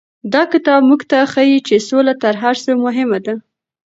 [0.33, 3.33] دا کتاب موږ ته ښيي چې سوله تر هر څه مهمه ده.